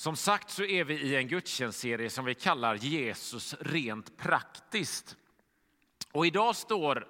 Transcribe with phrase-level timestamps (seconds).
[0.00, 5.16] Som sagt så är vi i en gudstjänstserie som vi kallar Jesus rent praktiskt.
[6.12, 7.08] Och idag står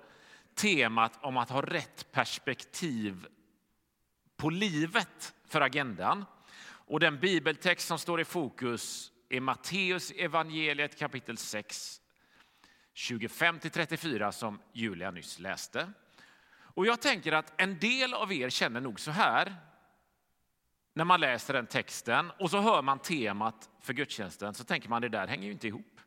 [0.55, 3.27] temat om att ha rätt perspektiv
[4.37, 6.25] på livet för agendan.
[6.63, 12.01] Och den bibeltext som står i fokus är Matteus evangeliet kapitel 6,
[12.95, 15.93] 25-34 som Julia nyss läste.
[16.53, 19.70] Och jag tänker att en del av er känner nog så här
[20.95, 25.03] när man läser den texten och så hör man temat för gudstjänsten så tänker man
[25.03, 26.01] det där hänger ju inte ihop.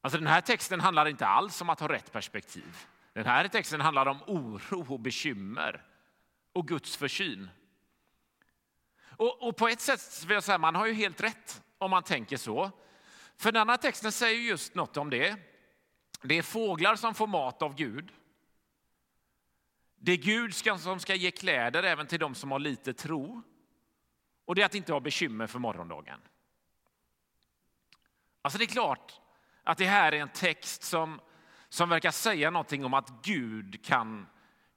[0.00, 2.86] Alltså den här texten handlar inte alls om att ha rätt perspektiv.
[3.12, 5.84] Den här texten handlar om oro och bekymmer
[6.52, 7.48] och Guds försyn.
[9.00, 12.02] Och, och på ett sätt vill jag säga, man har ju helt rätt om man
[12.02, 12.70] tänker så.
[13.36, 15.36] För den här texten säger just något om det.
[16.22, 18.12] Det är fåglar som får mat av Gud.
[20.08, 23.42] Det är Gud som ska ge kläder även till de som har lite tro.
[24.44, 26.20] Och det är att inte ha bekymmer för morgondagen.
[28.42, 29.20] Alltså det är klart
[29.62, 31.20] att det här är en text som,
[31.68, 34.26] som verkar säga någonting om att Gud kan,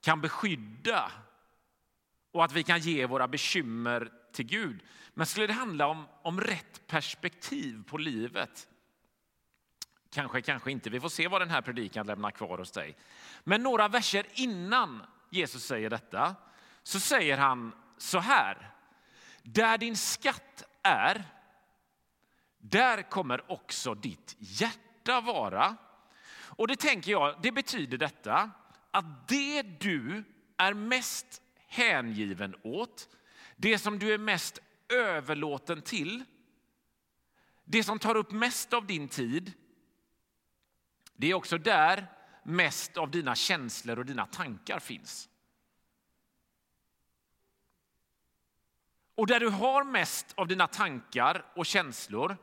[0.02, 1.11] kan beskydda
[2.31, 4.83] och att vi kan ge våra bekymmer till Gud.
[5.14, 8.67] Men skulle det handla om, om rätt perspektiv på livet?
[10.09, 10.89] Kanske, kanske inte.
[10.89, 12.98] Vi får se vad den här predikan lämnar kvar hos dig.
[13.44, 16.35] Men några verser innan Jesus säger detta
[16.83, 18.71] så säger han så här.
[19.43, 21.23] Där din skatt är,
[22.57, 25.75] där kommer också ditt hjärta vara.
[26.33, 28.52] Och det tänker jag, det betyder detta
[28.91, 30.23] att det du
[30.57, 33.09] är mest hängiven åt,
[33.55, 34.59] det som du är mest
[34.89, 36.23] överlåten till,
[37.63, 39.53] det som tar upp mest av din tid,
[41.13, 42.07] det är också där
[42.44, 45.30] mest av dina känslor och dina tankar finns.
[49.16, 52.38] Och där du har mest av dina tankar och känslor,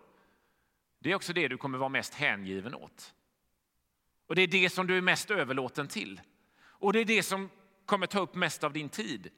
[0.99, 3.15] det är också det du kommer vara mest hängiven åt.
[4.27, 6.21] Och det är det som du är mest överlåten till.
[6.61, 7.51] Och det är det som
[7.87, 9.31] kommer ta upp mest av din tid.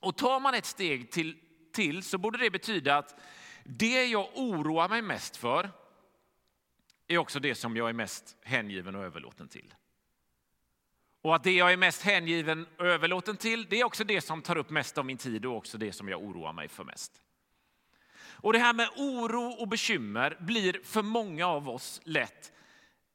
[0.00, 1.38] Och tar man ett steg till,
[1.72, 3.20] till så borde det betyda att
[3.64, 5.70] det jag oroar mig mest för
[7.08, 9.74] är också det som jag är mest hängiven och överlåten till.
[11.22, 14.42] Och att det jag är mest hängiven och överlåten till, det är också det som
[14.42, 17.22] tar upp mest av min tid och också det som jag oroar mig för mest.
[18.18, 22.52] Och det här med oro och bekymmer blir för många av oss lätt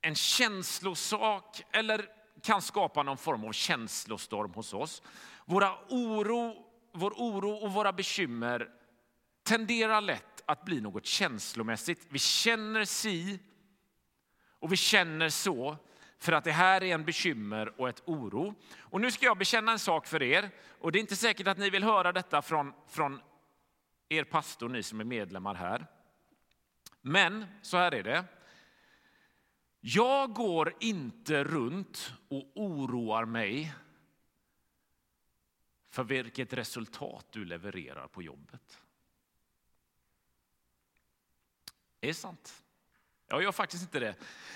[0.02, 2.06] en känslosak eller
[2.42, 5.02] kan skapa någon form av känslostorm hos oss.
[5.46, 8.70] Våra oro, vår oro och våra bekymmer
[9.44, 12.08] tenderar lätt att bli något känslomässigt.
[12.10, 13.40] Vi känner si
[14.62, 15.78] och vi känner så
[16.18, 18.56] för att det här är en bekymmer och ett oro.
[18.80, 20.50] Och nu ska jag bekänna en sak för er
[20.80, 23.22] och det är inte säkert att ni vill höra detta från, från
[24.10, 25.86] er pastor, ni som är medlemmar här.
[27.02, 28.26] Men så här är det.
[29.80, 33.74] Jag går inte runt och oroar mig
[35.90, 38.80] för vilket resultat du levererar på jobbet.
[42.00, 42.64] Det är sant.
[43.32, 44.16] Jag gör faktiskt inte det.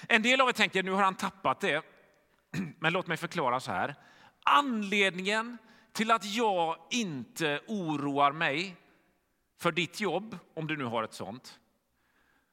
[0.10, 1.86] En del av er tänker nu har han tappat det.
[2.80, 3.96] Men låt mig förklara så här.
[4.44, 5.58] Anledningen
[5.92, 8.76] till att jag inte oroar mig
[9.58, 11.60] för ditt jobb, om du nu har ett sånt,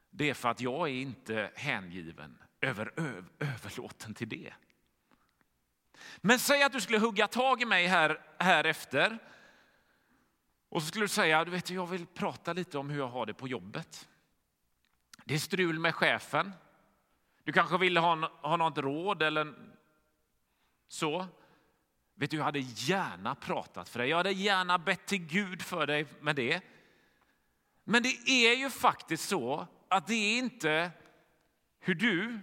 [0.09, 2.91] det är för att jag är inte hängiven, över,
[3.39, 4.53] överlåten till det.
[6.17, 9.19] Men säg att du skulle hugga tag i mig här, här efter
[10.69, 13.25] och så skulle du säga, du vet, jag vill prata lite om hur jag har
[13.25, 14.07] det på jobbet.
[15.25, 16.51] Det är strul med chefen.
[17.43, 19.53] Du kanske vill ha, ha något råd eller
[20.87, 21.27] så.
[22.15, 24.09] Vet du, jag hade gärna pratat för dig.
[24.09, 26.61] Jag hade gärna bett till Gud för dig med det.
[27.83, 30.91] Men det är ju faktiskt så att det är inte
[31.79, 32.39] hur du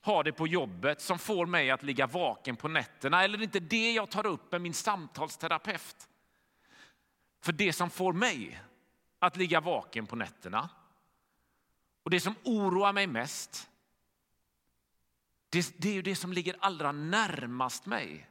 [0.00, 3.24] har det på jobbet som får mig att ligga vaken på nätterna.
[3.24, 6.08] Eller det är inte det jag tar upp med min samtalsterapeut.
[7.40, 8.62] För det som får mig
[9.18, 10.68] att ligga vaken på nätterna
[12.08, 13.70] och det som oroar mig mest,
[15.48, 18.30] det, det är ju det som ligger allra närmast mig.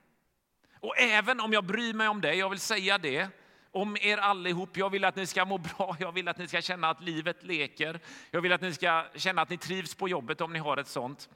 [0.74, 3.30] Och även om jag bryr mig om dig, jag vill säga det,
[3.72, 4.78] om er allihop.
[4.78, 7.44] Jag vill att ni ska må bra, jag vill att ni ska känna att livet
[7.44, 8.00] leker.
[8.32, 10.88] Jag vill att ni ska känna att ni trivs på jobbet om ni har ett
[10.88, 11.30] sånt.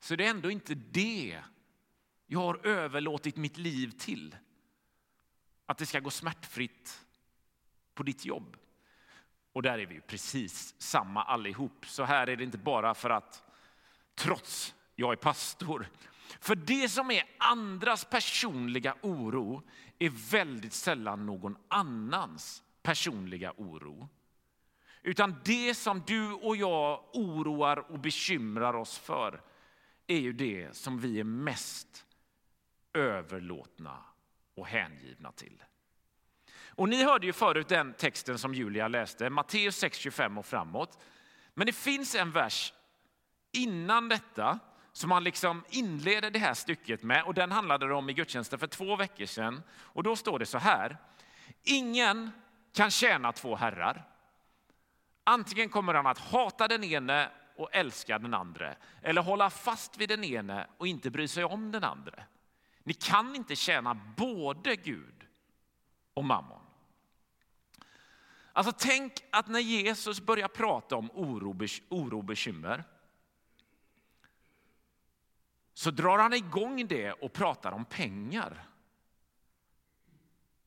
[0.00, 1.42] Så det är ändå inte det
[2.26, 4.36] jag har överlåtit mitt liv till.
[5.66, 7.00] Att det ska gå smärtfritt
[7.94, 8.56] på ditt jobb.
[9.58, 11.86] Och där är vi precis samma allihop.
[11.86, 13.42] Så här är det inte bara för att
[14.14, 15.88] trots jag är pastor
[16.40, 19.62] För det som är andras personliga oro
[19.98, 24.08] är väldigt sällan någon annans personliga oro.
[25.02, 29.42] Utan det som du och jag oroar och bekymrar oss för
[30.06, 32.06] är ju det som vi är mest
[32.92, 34.04] överlåtna
[34.54, 35.62] och hängivna till.
[36.78, 40.98] Och ni hörde ju förut den texten som Julia läste, Matteus 6.25 och framåt.
[41.54, 42.72] Men det finns en vers
[43.52, 44.58] innan detta
[44.92, 48.58] som han liksom inleder det här stycket med och den handlade det om i gudstjänsten
[48.58, 49.62] för två veckor sedan.
[49.76, 50.96] Och då står det så här.
[51.62, 52.30] Ingen
[52.72, 54.04] kan tjäna två herrar.
[55.24, 60.08] Antingen kommer han att hata den ene och älska den andra eller hålla fast vid
[60.08, 62.22] den ene och inte bry sig om den andra.
[62.82, 65.26] Ni kan inte tjäna både Gud
[66.14, 66.67] och mammon.
[68.58, 72.84] Alltså tänk att när Jesus börjar prata om oro och bekymmer
[75.74, 78.68] så drar han igång det och pratar om pengar.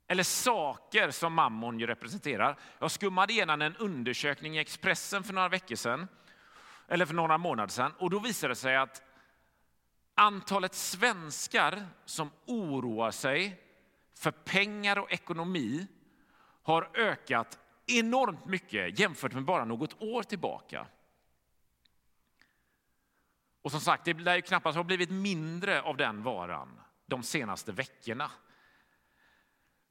[0.08, 2.60] Eller saker som mammon ju representerar.
[2.80, 6.08] Jag skummade igenom en undersökning i Expressen för några veckor sedan,
[6.88, 9.04] eller för några månader sedan, och då visade det sig att
[10.16, 13.62] antalet svenskar som oroar sig
[14.14, 15.88] för pengar och ekonomi
[16.64, 20.88] har ökat enormt mycket jämfört med bara något år tillbaka.
[23.62, 27.72] Och som sagt, det lär ju knappast ha blivit mindre av den varan de senaste
[27.72, 28.32] veckorna.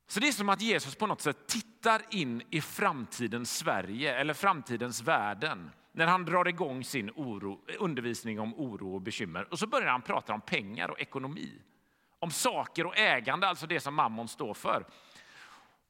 [0.06, 4.34] Så det är som att Jesus på något sätt tittar in i framtidens Sverige eller
[4.34, 9.52] framtidens världen när han drar igång sin oro, undervisning om oro och bekymmer.
[9.52, 11.62] Och så börjar han prata om pengar och ekonomi.
[12.19, 14.87] Om saker och ägande, alltså det som mammon står för.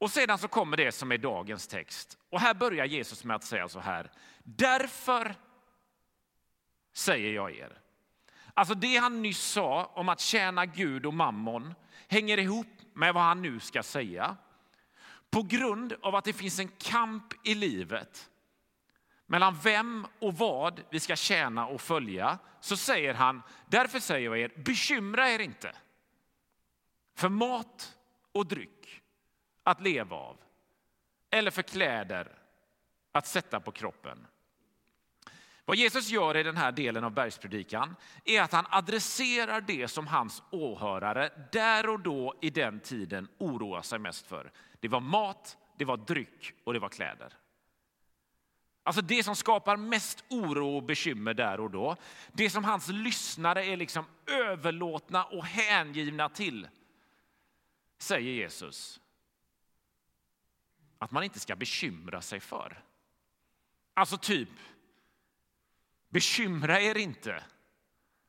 [0.00, 2.18] Och sedan så kommer det som är dagens text.
[2.30, 4.10] Och här börjar Jesus med att säga så här.
[4.44, 5.34] Därför
[6.92, 7.78] säger jag er.
[8.54, 11.74] Alltså det han nyss sa om att tjäna Gud och mammon
[12.08, 14.36] hänger ihop med vad han nu ska säga.
[15.30, 18.30] På grund av att det finns en kamp i livet
[19.26, 24.38] mellan vem och vad vi ska tjäna och följa så säger han, därför säger jag
[24.38, 25.72] er, bekymra er inte
[27.14, 27.96] för mat
[28.32, 28.79] och dryck
[29.70, 30.36] att leva av
[31.30, 32.38] eller för kläder
[33.12, 34.26] att sätta på kroppen.
[35.64, 40.06] Vad Jesus gör i den här delen av bergspredikan är att han adresserar det som
[40.06, 44.52] hans åhörare där och då i den tiden oroar sig mest för.
[44.80, 47.32] Det var mat, det var dryck och det var kläder.
[48.82, 51.96] Alltså det som skapar mest oro och bekymmer där och då.
[52.32, 56.68] Det som hans lyssnare är liksom överlåtna och hängivna till.
[57.98, 59.00] Säger Jesus.
[61.00, 62.84] Att man inte ska bekymra sig för.
[63.94, 64.48] Alltså typ,
[66.08, 67.44] Bekymra er inte,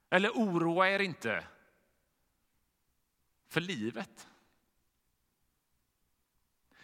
[0.09, 1.47] eller oroa er inte
[3.47, 4.27] för livet.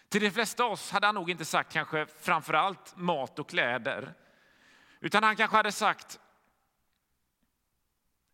[0.10, 3.50] Till de flesta av oss hade han nog inte sagt kanske framför allt mat och
[3.50, 4.14] kläder.
[5.00, 6.20] Utan han kanske hade sagt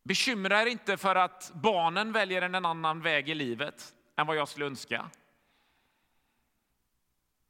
[0.03, 4.47] Bekymra er inte för att barnen väljer en annan väg i livet än vad jag
[4.47, 5.09] skulle önska.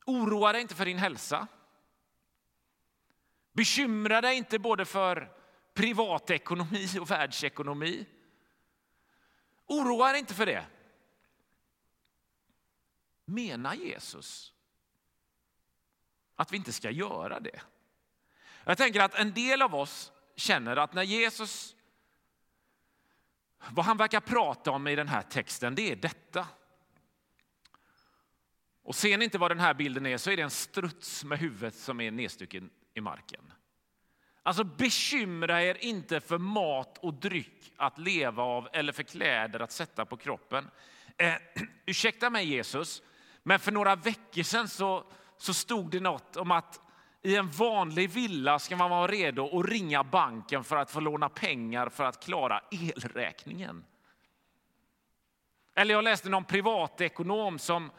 [0.06, 1.48] Oroa dig inte för din hälsa.
[3.54, 5.32] Bekymra dig inte både för
[5.74, 8.06] privatekonomi och världsekonomi.
[9.66, 10.66] Oroa dig inte för det.
[13.26, 14.54] Menar Jesus
[16.36, 17.62] att vi inte ska göra det?
[18.64, 21.76] Jag tänker att en del av oss känner att när Jesus,
[23.72, 26.48] vad han verkar prata om i den här texten, det är detta.
[28.84, 31.40] Och ser ni inte vad den här bilden är så är det en struts med
[31.40, 33.54] huvudet som är nedstucken i marken.
[34.44, 39.72] Alltså bekymra er inte för mat och dryck att leva av eller för kläder att
[39.72, 40.70] sätta på kroppen.
[41.18, 41.34] Eh,
[41.86, 43.04] ursäkta mig Jesus,
[43.44, 45.04] men för några veckor sedan så,
[45.38, 46.80] så stod det något om att
[47.22, 51.30] i en vanlig villa ska man vara redo att ringa banken för att få låna
[51.30, 53.86] pengar för att klara elräkningen.
[55.76, 57.92] Eller jag läste någon privatekonom som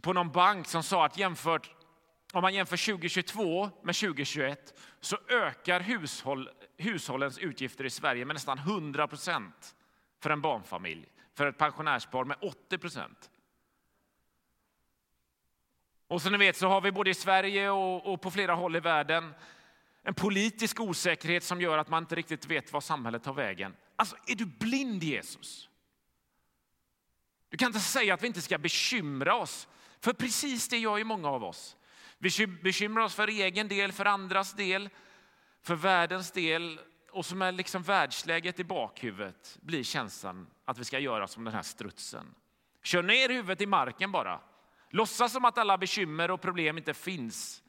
[0.00, 1.70] på någon bank som sa att jämfört
[2.32, 8.58] om man jämför 2022 med 2021 så ökar hushåll, hushållens utgifter i Sverige med nästan
[8.58, 9.74] 100 procent
[10.22, 13.30] för en barnfamilj, för ett pensionärspar med 80 procent.
[16.08, 18.76] Och som ni vet så har vi både i Sverige och, och på flera håll
[18.76, 19.34] i världen
[20.02, 23.76] en politisk osäkerhet som gör att man inte riktigt vet vad samhället tar vägen.
[23.96, 25.69] Alltså, är du blind Jesus?
[27.50, 29.68] Du kan inte säga att vi inte ska bekymra oss,
[30.00, 31.76] för precis det gör ju många av oss.
[32.18, 34.90] Vi bekymrar oss för egen del, för andras del,
[35.62, 36.80] för världens del
[37.10, 41.54] och som är liksom världsläget i bakhuvudet blir känslan att vi ska göra som den
[41.54, 42.34] här strutsen.
[42.82, 44.40] Kör ner huvudet i marken bara.
[44.90, 47.62] Låtsas som att alla bekymmer och problem inte finns.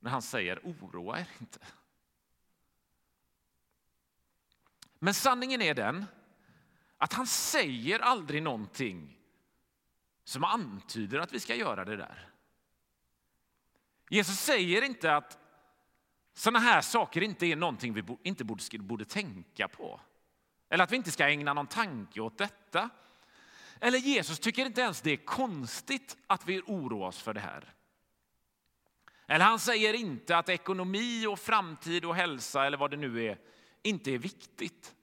[0.00, 1.58] När han säger oroa er inte.
[4.98, 6.06] Men sanningen är den
[7.02, 9.18] att han säger aldrig någonting
[10.24, 12.28] som antyder att vi ska göra det där.
[14.10, 15.38] Jesus säger inte att
[16.34, 20.00] sådana här saker inte är någonting vi inte borde, borde tänka på.
[20.68, 22.90] Eller att vi inte ska ägna någon tanke åt detta.
[23.80, 27.74] Eller Jesus tycker inte ens det är konstigt att vi oroar oss för det här.
[29.26, 33.38] Eller han säger inte att ekonomi och framtid och hälsa eller vad det nu är
[33.82, 34.94] inte är viktigt.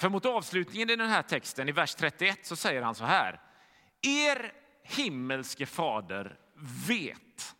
[0.00, 3.40] För mot avslutningen i den här texten i vers 31 så säger han så här.
[4.02, 4.52] Er
[4.82, 6.38] himmelske fader
[6.88, 7.56] vet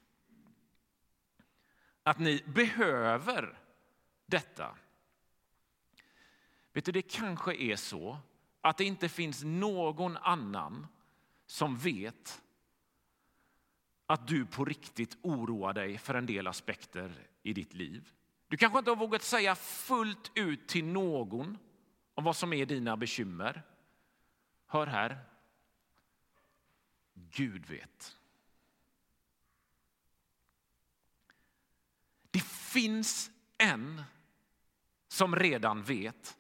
[2.03, 3.59] att ni behöver
[4.27, 4.77] detta.
[6.73, 8.19] Vet du, det kanske är så
[8.61, 10.87] att det inte finns någon annan
[11.47, 12.43] som vet
[14.07, 18.13] att du på riktigt oroar dig för en del aspekter i ditt liv.
[18.49, 21.59] Du kanske inte har vågat säga fullt ut till någon
[22.21, 23.63] om vad som är dina bekymmer.
[24.67, 25.19] Hör här.
[27.15, 28.17] Gud vet.
[32.31, 34.03] Det finns en
[35.09, 36.37] som redan vet.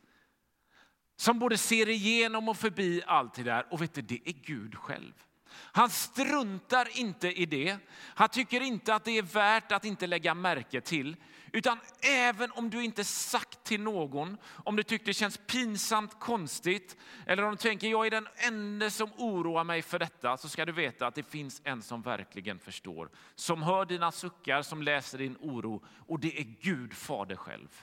[1.16, 3.72] Som både ser igenom och förbi allt det där.
[3.72, 5.12] Och vet du, det är Gud själv.
[5.52, 7.78] Han struntar inte i det.
[7.92, 11.16] Han tycker inte att det är värt att inte lägga märke till.
[11.52, 16.96] Utan även om du inte sagt till någon, om du tyckte det känns pinsamt konstigt
[17.26, 20.64] eller om du tänker jag är den enda som oroar mig för detta så ska
[20.64, 23.10] du veta att det finns en som verkligen förstår.
[23.34, 27.82] Som hör dina suckar, som läser din oro och det är Gud fader själv.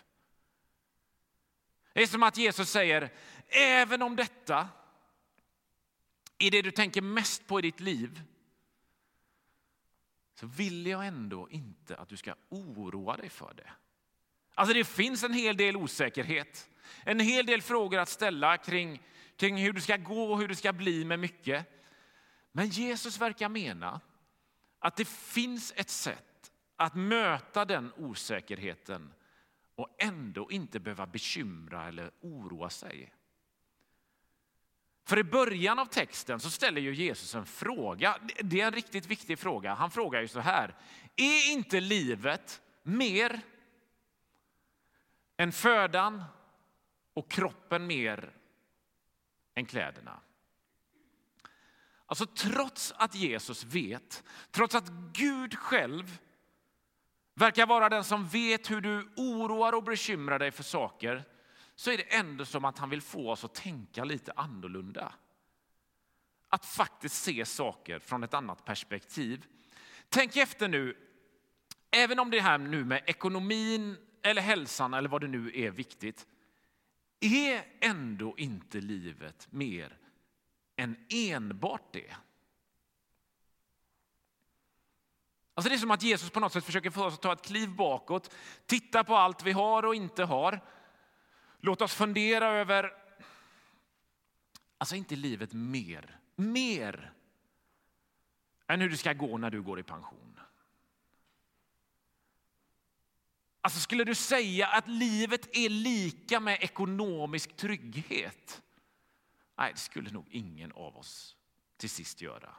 [1.93, 3.13] Det är som att Jesus säger,
[3.47, 4.69] även om detta
[6.37, 8.21] är det du tänker mest på i ditt liv
[10.39, 13.69] så vill jag ändå inte att du ska oroa dig för det.
[14.53, 16.69] Alltså det finns en hel del osäkerhet,
[17.03, 19.01] en hel del frågor att ställa kring,
[19.35, 21.83] kring hur det ska gå och hur det ska bli med mycket.
[22.51, 24.01] Men Jesus verkar mena
[24.79, 29.13] att det finns ett sätt att möta den osäkerheten
[29.75, 33.13] och ändå inte behöva bekymra eller oroa sig.
[35.07, 38.17] För i början av texten så ställer ju Jesus en fråga.
[38.43, 39.73] Det är en riktigt viktig fråga.
[39.73, 40.75] Han frågar ju så här.
[41.15, 43.41] Är inte livet mer
[45.37, 46.23] än födan
[47.13, 48.31] och kroppen mer
[49.55, 50.19] än kläderna?
[52.05, 56.17] Alltså trots att Jesus vet, trots att Gud själv
[57.33, 61.23] verkar vara den som vet hur du oroar och bekymrar dig för saker
[61.77, 65.13] så är det ändå som att han vill få oss att tänka lite annorlunda.
[66.49, 69.45] Att faktiskt se saker från ett annat perspektiv.
[70.09, 70.97] Tänk efter nu,
[71.91, 76.27] även om det här nu med ekonomin eller hälsan eller vad det nu är viktigt,
[77.19, 79.97] är ändå inte livet mer
[80.75, 82.15] än enbart det.
[85.53, 87.45] Alltså det är som att Jesus på något sätt försöker få oss att ta ett
[87.45, 88.33] kliv bakåt,
[88.65, 90.61] titta på allt vi har och inte har
[91.57, 92.93] Låt oss fundera över,
[94.77, 97.13] alltså inte livet mer, mer
[98.67, 100.39] än hur det ska gå när du går i pension.
[103.61, 108.61] Alltså skulle du säga att livet är lika med ekonomisk trygghet?
[109.57, 111.35] Nej, det skulle nog ingen av oss
[111.77, 112.55] till sist göra.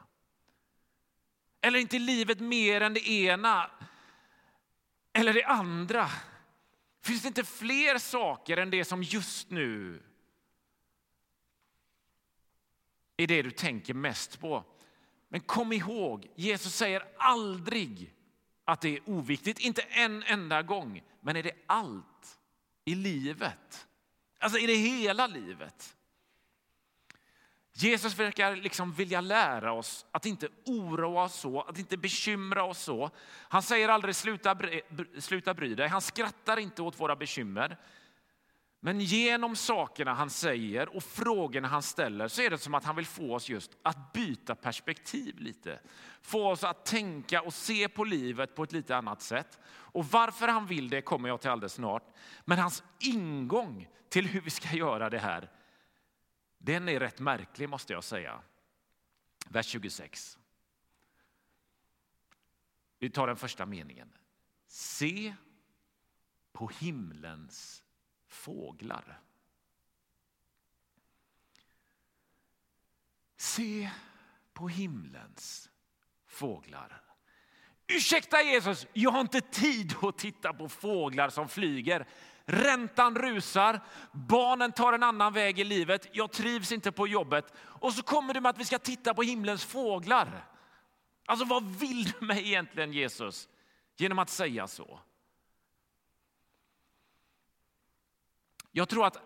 [1.61, 3.71] Eller inte livet mer än det ena
[5.13, 6.09] eller det andra?
[7.01, 10.03] Finns det inte fler saker än det som just nu
[13.17, 14.63] är det du tänker mest på?
[15.29, 18.13] Men kom ihåg, Jesus säger aldrig
[18.65, 21.03] att det är oviktigt, inte en enda gång.
[21.21, 22.39] Men är det allt
[22.85, 23.87] i livet?
[24.39, 25.95] Alltså är det hela livet?
[27.81, 32.79] Jesus verkar liksom vilja lära oss att inte oroa oss så, att inte bekymra oss
[32.79, 33.09] så.
[33.49, 34.57] Han säger aldrig sluta,
[35.19, 37.77] sluta bry dig, han skrattar inte åt våra bekymmer.
[38.79, 42.95] Men genom sakerna han säger och frågorna han ställer så är det som att han
[42.95, 45.79] vill få oss just att byta perspektiv lite.
[46.21, 49.59] Få oss att tänka och se på livet på ett lite annat sätt.
[49.67, 52.15] Och varför han vill det kommer jag till alldeles snart.
[52.45, 55.49] Men hans ingång till hur vi ska göra det här
[56.59, 58.41] den är rätt märklig måste jag säga.
[59.49, 60.37] Vers 26.
[62.99, 64.13] Vi tar den första meningen.
[64.67, 65.35] Se
[66.51, 67.83] på himlens
[68.27, 69.21] fåglar.
[73.37, 73.91] Se
[74.53, 75.69] på himlens
[76.25, 77.01] fåglar.
[77.87, 82.07] Ursäkta Jesus, jag har inte tid att titta på fåglar som flyger.
[82.51, 83.79] Räntan rusar,
[84.11, 87.53] barnen tar en annan väg i livet, jag trivs inte på jobbet.
[87.57, 90.47] Och så kommer du med att vi ska titta på himlens fåglar.
[91.25, 93.49] Alltså vad vill du mig egentligen Jesus
[93.97, 94.99] genom att säga så?
[98.71, 99.17] Jag tror att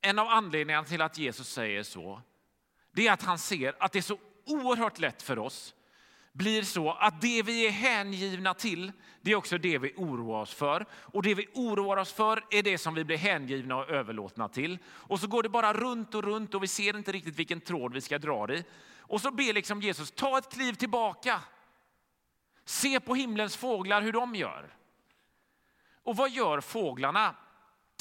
[0.00, 2.22] en av anledningarna till att Jesus säger så,
[2.92, 5.74] det är att han ser att det är så oerhört lätt för oss
[6.32, 10.54] blir så att det vi är hängivna till, det är också det vi oroar oss
[10.54, 10.86] för.
[10.92, 14.78] Och det vi oroar oss för är det som vi blir hängivna och överlåtna till.
[14.86, 17.92] Och så går det bara runt och runt och vi ser inte riktigt vilken tråd
[17.92, 18.64] vi ska dra i.
[18.98, 21.40] Och så ber liksom Jesus, ta ett kliv tillbaka.
[22.64, 24.74] Se på himlens fåglar hur de gör.
[26.02, 27.34] Och vad gör fåglarna?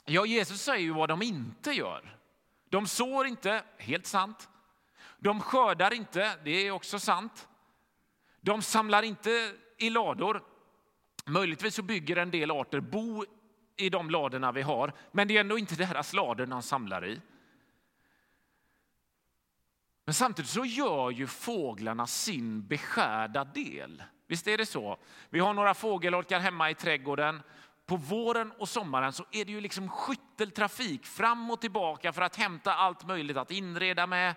[0.06, 2.18] Ja, Jesus säger ju vad de inte gör.
[2.70, 4.50] De sår inte, helt sant.
[5.18, 7.49] De skördar inte, det är också sant.
[8.42, 10.44] De samlar inte i lador.
[11.26, 13.26] Möjligtvis så bygger en del arter bo
[13.78, 17.22] i de ladorna vi har, men det är ändå inte deras lador de samlar i.
[20.06, 24.04] Men samtidigt så gör ju fåglarna sin beskärda del.
[24.28, 24.98] Visst är det så?
[25.30, 27.42] Vi har några fågelholkar hemma i trädgården.
[27.86, 32.36] På våren och sommaren så är det ju liksom skytteltrafik fram och tillbaka för att
[32.36, 34.36] hämta allt möjligt att inreda med,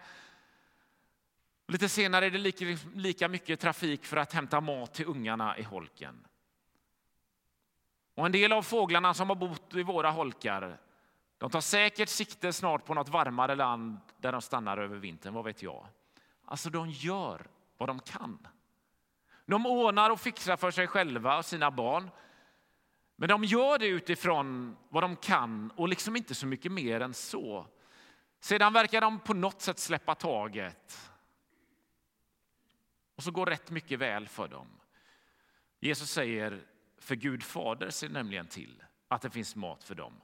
[1.67, 2.65] Lite senare är det lika,
[2.95, 6.27] lika mycket trafik för att hämta mat till ungarna i holken.
[8.15, 10.79] Och en del av fåglarna som har bott i våra holkar
[11.43, 15.45] de tar säkert sikte snart på något varmare land där de stannar över vintern, vad
[15.45, 15.87] vet jag.
[16.45, 18.47] Alltså de gör vad de kan.
[19.47, 22.11] De ordnar och fixar för sig själva och sina barn.
[23.17, 27.15] Men de gör det utifrån vad de kan och liksom inte så mycket mer än
[27.15, 27.67] så.
[28.41, 31.12] Sedan verkar de på något sätt släppa taget
[33.23, 34.67] och så går rätt mycket väl för dem.
[35.81, 36.63] Jesus säger,
[36.99, 40.21] för Gud fader ser nämligen till att det finns mat för dem.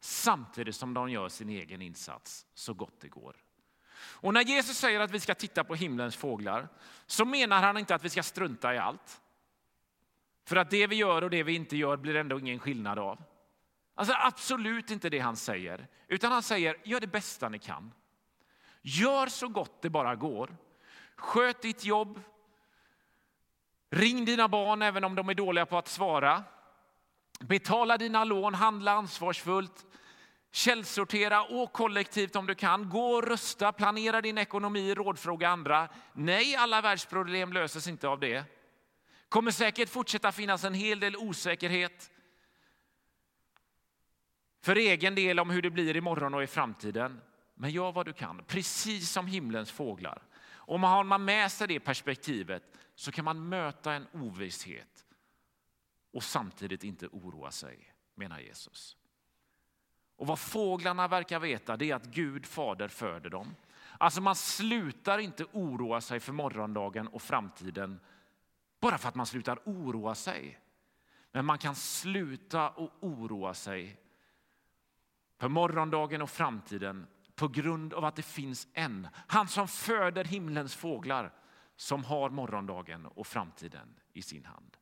[0.00, 3.36] Samtidigt som de gör sin egen insats så gott det går.
[3.94, 6.68] Och när Jesus säger att vi ska titta på himlens fåglar
[7.06, 9.20] så menar han inte att vi ska strunta i allt.
[10.44, 13.22] För att det vi gör och det vi inte gör blir ändå ingen skillnad av.
[13.94, 17.92] Alltså absolut inte det han säger, utan han säger gör det bästa ni kan.
[18.82, 20.56] Gör så gott det bara går.
[21.20, 22.20] Sköt ditt jobb.
[23.90, 26.44] Ring dina barn även om de är dåliga på att svara.
[27.40, 29.86] Betala dina lån, handla ansvarsfullt.
[30.52, 32.88] Källsortera, och kollektivt om du kan.
[32.88, 35.88] Gå och rösta, planera din ekonomi, rådfråga andra.
[36.12, 38.44] Nej, alla världsproblem löses inte av det.
[39.28, 42.10] kommer säkert fortsätta finnas en hel del osäkerhet
[44.62, 47.20] för egen del om hur det blir imorgon och i framtiden.
[47.54, 50.22] Men gör vad du kan, precis som himlens fåglar.
[50.52, 52.62] Om man har med sig det perspektivet
[53.00, 55.06] så kan man möta en ovisshet
[56.12, 58.96] och samtidigt inte oroa sig, menar Jesus.
[60.16, 63.54] Och vad fåglarna verkar veta det är att Gud fader föder dem.
[63.98, 68.00] Alltså man slutar inte oroa sig för morgondagen och framtiden
[68.80, 70.60] bara för att man slutar oroa sig.
[71.32, 74.00] Men man kan sluta att oroa sig
[75.38, 80.74] för morgondagen och framtiden på grund av att det finns en, han som föder himlens
[80.74, 81.32] fåglar,
[81.80, 84.76] som har morgondagen och framtiden i sin hand.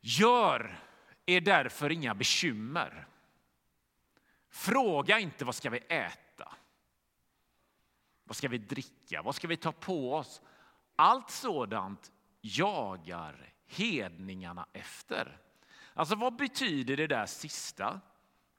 [0.00, 0.78] Gör
[1.26, 3.06] er därför inga bekymmer.
[4.48, 6.54] Fråga inte vad ska vi äta?
[8.24, 9.22] Vad ska vi dricka?
[9.22, 10.42] Vad ska vi ta på oss?
[10.96, 15.40] Allt sådant jagar hedningarna efter.
[15.94, 18.00] Alltså vad betyder det där sista?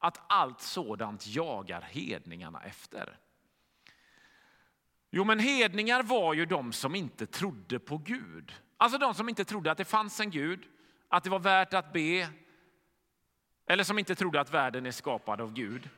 [0.03, 3.17] Att allt sådant jagar hedningarna efter.
[5.11, 8.53] Jo, men hedningar var ju de som inte trodde på Gud.
[8.77, 10.67] Alltså de som inte trodde att det fanns en Gud,
[11.07, 12.29] att det var värt att be.
[13.65, 15.89] Eller som inte trodde att världen är skapad av Gud.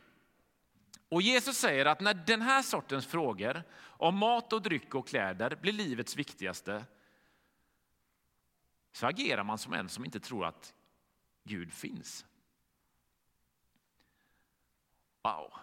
[1.10, 5.56] Och Jesus säger att när den här sortens frågor om mat och dryck och kläder
[5.62, 6.86] blir livets viktigaste
[8.92, 10.74] så agerar man som en som inte tror att
[11.44, 12.26] Gud finns.
[15.24, 15.54] Wow,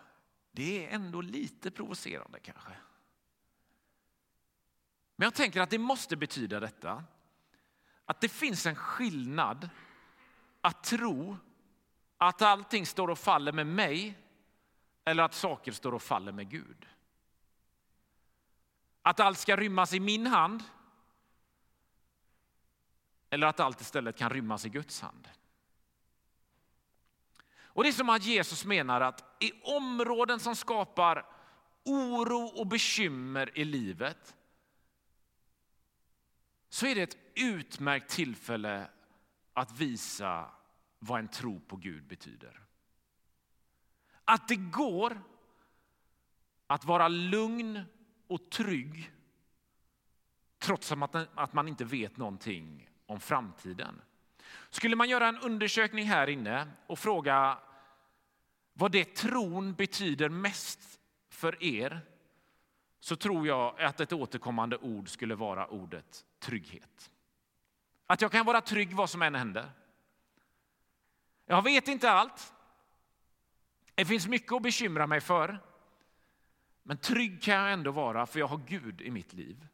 [0.53, 2.73] det är ändå lite provocerande kanske.
[5.17, 7.05] Men jag tänker att det måste betyda detta.
[8.05, 9.69] Att det finns en skillnad
[10.61, 11.37] att tro
[12.17, 14.19] att allting står och faller med mig
[15.05, 16.89] eller att saker står och faller med Gud.
[19.03, 20.63] Att allt ska rymmas i min hand
[23.31, 25.29] eller att allt istället kan rymmas i Guds hand.
[27.81, 31.27] Och Det är som att Jesus menar att i områden som skapar
[31.85, 34.37] oro och bekymmer i livet
[36.69, 38.89] så är det ett utmärkt tillfälle
[39.53, 40.51] att visa
[40.99, 42.61] vad en tro på Gud betyder.
[44.25, 45.23] Att det går
[46.67, 47.83] att vara lugn
[48.27, 49.13] och trygg
[50.59, 50.93] trots
[51.35, 54.01] att man inte vet någonting om framtiden.
[54.71, 57.59] Skulle man göra en undersökning här inne och fråga
[58.81, 62.01] vad det tron betyder mest för er
[63.01, 67.11] så tror jag att ett återkommande ord skulle vara ordet trygghet.
[68.07, 69.71] Att jag kan vara trygg vad som än händer.
[71.47, 72.53] Jag vet inte allt.
[73.95, 75.59] Det finns mycket att bekymra mig för.
[76.83, 79.67] Men trygg kan jag ändå vara, för jag har Gud i mitt liv.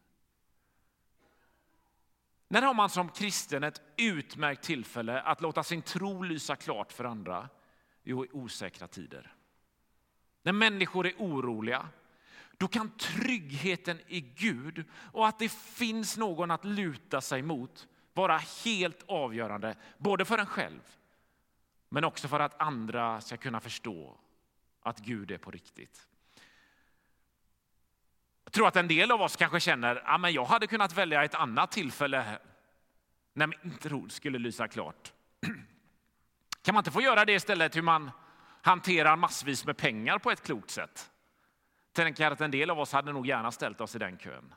[2.49, 7.05] När har man som kristen ett utmärkt tillfälle att låta sin tro lysa klart för
[7.05, 7.49] andra?
[8.09, 9.33] Jo, i osäkra tider.
[10.43, 11.89] När människor är oroliga,
[12.57, 18.41] då kan tryggheten i Gud och att det finns någon att luta sig mot vara
[18.65, 20.81] helt avgörande, både för en själv
[21.89, 24.17] men också för att andra ska kunna förstå
[24.83, 26.09] att Gud är på riktigt.
[28.45, 31.25] Jag tror att en del av oss kanske känner att ja, jag hade kunnat välja
[31.25, 32.39] ett annat tillfälle
[33.33, 35.13] när min tro skulle lysa klart.
[36.67, 38.11] Kan man inte få göra det istället hur man
[38.63, 41.11] hanterar massvis med pengar på ett klokt sätt?
[41.93, 44.55] Tänker att en del av oss hade nog gärna ställt oss i den kön.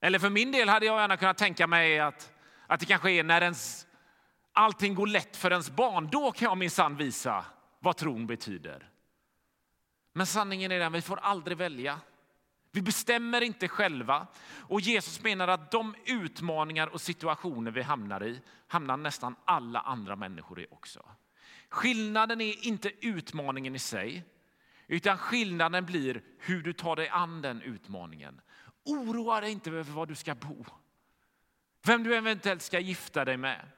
[0.00, 2.32] Eller för min del hade jag gärna kunnat tänka mig att,
[2.66, 3.86] att det kanske är när ens,
[4.52, 6.08] allting går lätt för ens barn.
[6.12, 7.44] Då kan jag minsann visa
[7.78, 8.90] vad tron betyder.
[10.12, 12.00] Men sanningen är den, vi får aldrig välja.
[12.76, 14.26] Vi bestämmer inte själva.
[14.58, 20.16] Och Jesus menar att de utmaningar och situationer vi hamnar i hamnar nästan alla andra
[20.16, 21.02] människor i också.
[21.68, 24.24] Skillnaden är inte utmaningen i sig,
[24.86, 28.40] utan skillnaden blir hur du tar dig an den utmaningen.
[28.84, 30.64] Oroa dig inte över var du ska bo,
[31.86, 33.68] vem du eventuellt ska gifta dig med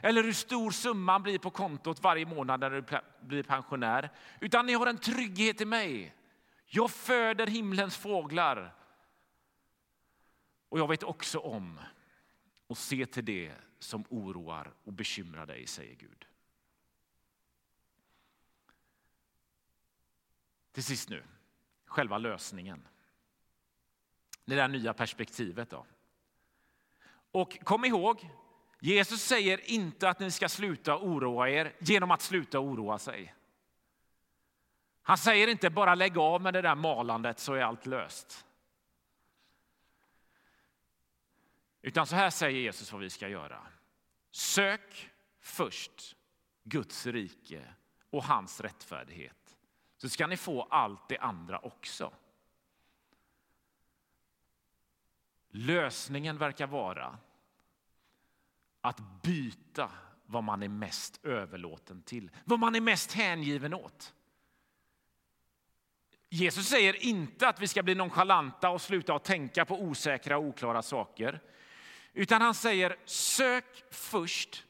[0.00, 2.84] eller hur stor summan blir på kontot varje månad när du
[3.20, 4.10] blir pensionär.
[4.40, 6.14] Utan ni har en trygghet i mig.
[6.76, 8.74] Jag föder himlens fåglar.
[10.68, 11.80] Och jag vet också om
[12.66, 16.26] och se till det som oroar och bekymrar dig, säger Gud.
[20.72, 21.24] Till sist nu,
[21.86, 22.88] själva lösningen.
[24.44, 25.86] Det där nya perspektivet då.
[27.30, 28.30] Och kom ihåg,
[28.80, 33.34] Jesus säger inte att ni ska sluta oroa er genom att sluta oroa sig.
[35.06, 38.46] Han säger inte bara lägg av med det där malandet så är allt löst.
[41.82, 43.66] Utan så här säger Jesus vad vi ska göra.
[44.30, 46.16] Sök först
[46.62, 47.74] Guds rike
[48.10, 49.56] och hans rättfärdighet
[49.96, 52.12] så ska ni få allt det andra också.
[55.48, 57.18] Lösningen verkar vara
[58.80, 59.90] att byta
[60.26, 64.14] vad man är mest överlåten till, vad man är mest hängiven åt.
[66.34, 70.44] Jesus säger inte att vi ska bli nonchalanta och sluta att tänka på osäkra och
[70.44, 71.40] oklara saker.
[72.12, 74.64] Utan han säger sök först.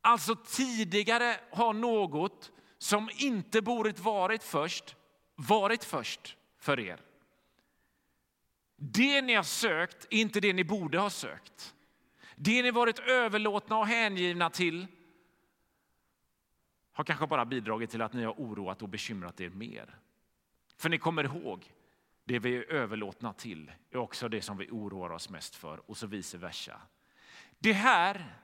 [0.00, 4.96] Alltså tidigare har något som inte borde varit först,
[5.34, 7.00] varit först för er.
[8.76, 11.74] Det ni har sökt är inte det ni borde ha sökt.
[12.34, 14.86] Det ni varit överlåtna och hängivna till
[16.92, 19.98] har kanske bara bidragit till att ni har oroat och bekymrat er mer.
[20.76, 21.72] För ni kommer ihåg,
[22.24, 25.96] det vi är överlåtna till är också det som vi oroar oss mest för och
[25.96, 26.80] så vice versa.
[27.58, 28.34] Det här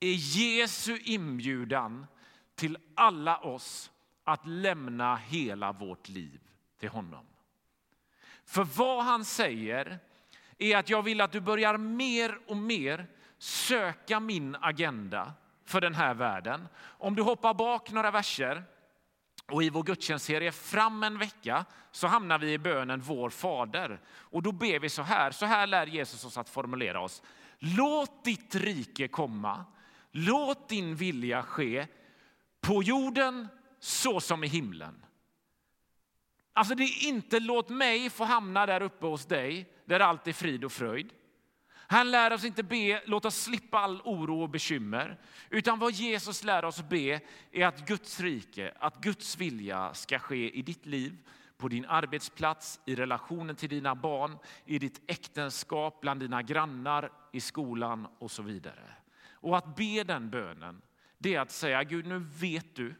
[0.00, 2.06] är Jesu inbjudan
[2.54, 3.90] till alla oss
[4.24, 6.40] att lämna hela vårt liv
[6.78, 7.26] till honom.
[8.44, 9.98] För vad han säger
[10.58, 13.06] är att jag vill att du börjar mer och mer
[13.38, 15.32] söka min agenda
[15.64, 16.68] för den här världen.
[16.76, 18.64] Om du hoppar bak några verser
[19.46, 24.00] och i vår gudstjänstserie fram en vecka så hamnar vi i bönen Vår Fader.
[24.06, 27.22] Och då ber vi så här, så här lär Jesus oss att formulera oss.
[27.58, 29.64] Låt ditt rike komma,
[30.10, 31.86] låt din vilja ske
[32.60, 33.48] på jorden
[33.80, 35.04] så som i himlen.
[36.52, 40.32] Alltså det är inte låt mig få hamna där uppe hos dig där allt är
[40.32, 41.12] frid och fröjd.
[41.86, 45.20] Han lär oss inte be, låt oss slippa all oro och bekymmer.
[45.50, 47.20] Utan vad Jesus lär oss be
[47.52, 51.16] är att Guds rike, att Guds vilja ska ske i ditt liv
[51.56, 57.40] på din arbetsplats, i relationen till dina barn, i ditt äktenskap, bland dina grannar, i
[57.40, 58.94] skolan och så vidare.
[59.32, 60.82] Och att be den bönen,
[61.18, 62.94] det är att säga Gud, nu vet du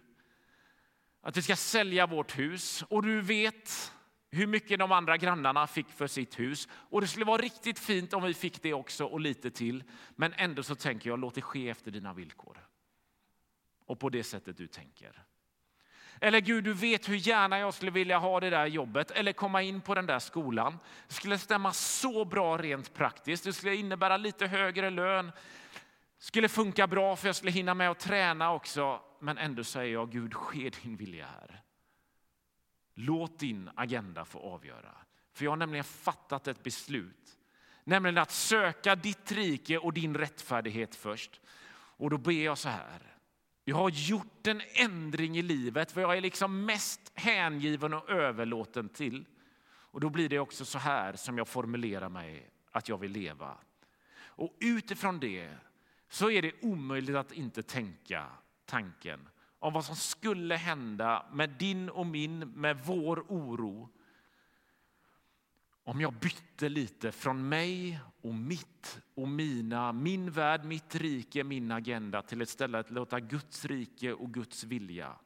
[1.21, 3.93] att vi ska sälja vårt hus och du vet
[4.35, 6.69] hur mycket de andra grannarna fick för sitt hus.
[6.73, 9.85] Och det skulle vara riktigt fint om vi fick det också och lite till.
[10.17, 12.59] Men ändå så tänker jag, låt det ske efter dina villkor.
[13.87, 15.23] Och på det sättet du tänker.
[16.21, 19.63] Eller Gud, du vet hur gärna jag skulle vilja ha det där jobbet eller komma
[19.63, 20.79] in på den där skolan.
[21.09, 23.45] Det skulle stämma så bra rent praktiskt.
[23.45, 25.27] Det skulle innebära lite högre lön.
[26.19, 29.01] Det skulle funka bra för jag skulle hinna med att träna också.
[29.21, 31.64] Men ändå säger jag, Gud, ske din vilja här.
[32.95, 34.97] Låt din agenda få avgöra.
[35.33, 37.39] För jag har nämligen fattat ett beslut.
[37.85, 41.41] Nämligen att söka ditt rike och din rättfärdighet först.
[41.97, 43.15] Och då ber jag så här.
[43.65, 48.89] Jag har gjort en ändring i livet för jag är liksom mest hängiven och överlåten
[48.89, 49.25] till.
[49.67, 53.59] Och då blir det också så här som jag formulerar mig att jag vill leva.
[54.17, 55.51] Och utifrån det
[56.09, 58.27] så är det omöjligt att inte tänka
[58.65, 59.29] tanken
[59.65, 63.89] om vad som skulle hända med din och min, med vår oro.
[65.85, 71.71] Om jag bytte lite från mig och mitt och mina, min värld, mitt rike, min
[71.71, 75.17] agenda till ett ställe att låta Guds rike och Guds vilja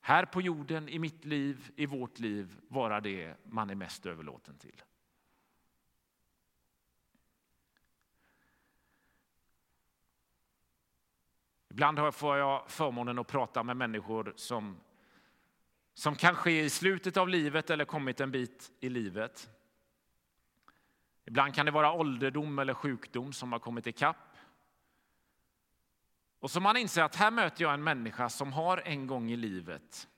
[0.00, 4.58] här på jorden, i mitt liv, i vårt liv vara det man är mest överlåten
[4.58, 4.82] till.
[11.80, 14.80] Ibland får jag förmånen att prata med människor som,
[15.94, 19.50] som kanske är i slutet av livet eller kommit en bit i livet.
[21.24, 24.36] Ibland kan det vara ålderdom eller sjukdom som har kommit ikapp.
[26.40, 29.36] Och så man inser att här möter jag en människa som har en gång i
[29.36, 30.08] livet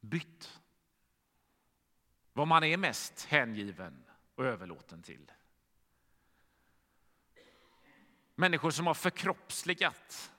[0.00, 0.60] bytt
[2.32, 5.32] vad man är mest hängiven och överlåten till.
[8.40, 10.32] Människor som har förkroppsligat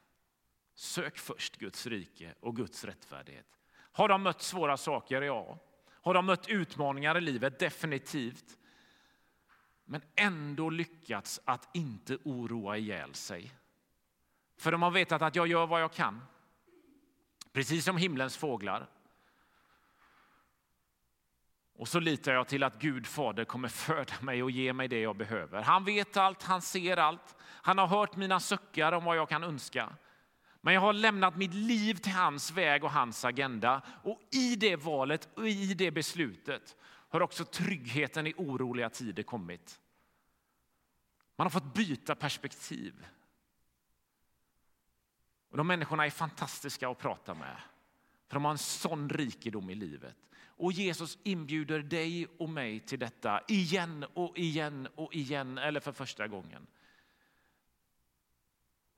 [0.76, 3.46] sök först Guds rike och Guds rättfärdighet.
[3.74, 5.22] Har de mött svåra saker?
[5.22, 5.60] Ja.
[5.88, 7.60] Har de mött utmaningar i livet?
[7.60, 8.58] Definitivt.
[9.86, 13.52] Men ändå lyckats att inte oroa ihjäl sig.
[14.58, 16.22] För de har vetat att jag gör vad jag kan.
[17.52, 18.90] Precis som himlens fåglar.
[21.82, 25.00] Och så litar jag till att Gud fader kommer föda mig och ge mig det
[25.00, 25.62] jag behöver.
[25.62, 27.36] Han vet allt, han ser allt.
[27.42, 29.96] Han har hört mina suckar om vad jag kan önska.
[30.62, 33.82] Men jag har lämnat mitt liv till hans väg och hans agenda.
[34.04, 36.76] Och i det valet och i det beslutet
[37.10, 39.80] har också tryggheten i oroliga tider kommit.
[41.36, 43.08] Man har fått byta perspektiv.
[45.50, 47.58] Och de människorna är fantastiska att prata med.
[48.28, 50.16] För de har en sån rikedom i livet.
[50.62, 55.92] Och Jesus inbjuder dig och mig till detta igen och igen och igen, eller för
[55.92, 56.68] första gången.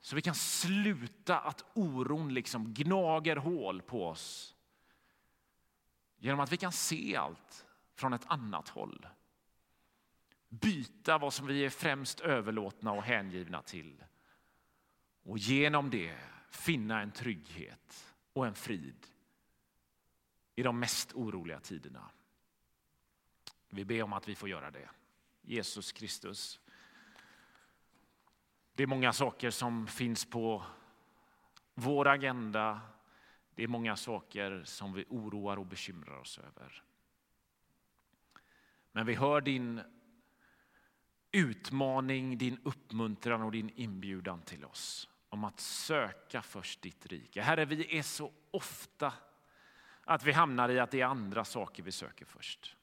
[0.01, 4.55] Så vi kan sluta att oron liksom gnager hål på oss.
[6.17, 9.07] Genom att vi kan se allt från ett annat håll.
[10.49, 14.03] Byta vad som vi är främst överlåtna och hängivna till.
[15.23, 16.17] Och genom det
[16.49, 19.07] finna en trygghet och en frid
[20.55, 22.09] i de mest oroliga tiderna.
[23.69, 24.89] Vi ber om att vi får göra det.
[25.41, 26.59] Jesus Kristus.
[28.73, 30.63] Det är många saker som finns på
[31.73, 32.81] vår agenda.
[33.55, 36.83] Det är många saker som vi oroar och bekymrar oss över.
[38.91, 39.81] Men vi hör din
[41.31, 47.41] utmaning, din uppmuntran och din inbjudan till oss om att söka först ditt rike.
[47.41, 49.13] Herre, vi är så ofta
[50.03, 52.75] att vi hamnar i att det är andra saker vi söker först.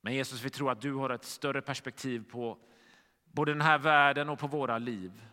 [0.00, 2.58] Men Jesus, vi tror att du har ett större perspektiv på
[3.24, 5.26] både den här världen och på våra liv.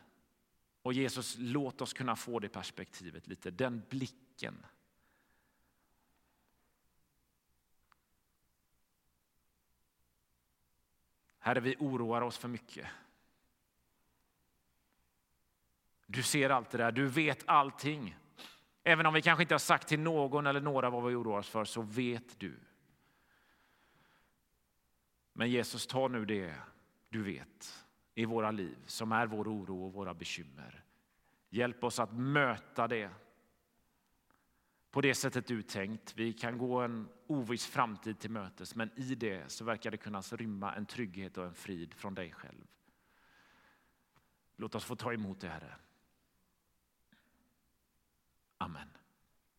[0.81, 4.65] Och Jesus, låt oss kunna få det perspektivet lite, den blicken.
[11.39, 12.87] Herre, vi oroar oss för mycket.
[16.05, 18.17] Du ser allt det där, du vet allting.
[18.83, 21.49] Även om vi kanske inte har sagt till någon eller några vad vi oroar oss
[21.49, 22.59] för, så vet du.
[25.33, 26.55] Men Jesus, ta nu det
[27.09, 30.83] du vet i våra liv som är vår oro och våra bekymmer.
[31.49, 33.09] Hjälp oss att möta det
[34.91, 36.13] på det sättet du tänkt.
[36.15, 40.21] Vi kan gå en oviss framtid till mötes, men i det så verkar det kunna
[40.21, 42.67] rymma en trygghet och en frid från dig själv.
[44.55, 45.75] Låt oss få ta emot det, Herre.
[48.61, 49.00] Amen.